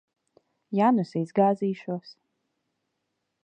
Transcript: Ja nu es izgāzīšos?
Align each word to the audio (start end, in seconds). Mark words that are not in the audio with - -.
Ja 0.79 0.87
nu 0.95 1.03
es 1.03 1.11
izgāzīšos? 1.21 2.17